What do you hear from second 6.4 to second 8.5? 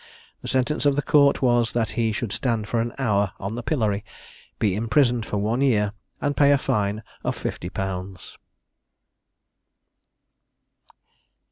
a fine of fifty pounds.